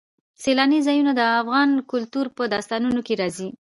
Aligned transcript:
سیلانی 0.43 0.79
ځایونه 0.87 1.11
د 1.15 1.21
افغان 1.41 1.69
کلتور 1.91 2.25
په 2.35 2.43
داستانونو 2.53 2.99
کې 3.07 3.13
راځي. 3.21 3.49